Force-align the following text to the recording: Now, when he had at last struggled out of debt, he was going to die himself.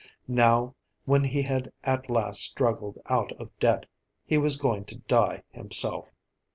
Now, 0.27 0.73
when 1.05 1.23
he 1.23 1.43
had 1.43 1.71
at 1.83 2.09
last 2.09 2.41
struggled 2.41 2.97
out 3.05 3.31
of 3.33 3.51
debt, 3.59 3.85
he 4.25 4.39
was 4.39 4.57
going 4.57 4.83
to 4.85 4.97
die 4.97 5.43
himself. 5.51 6.09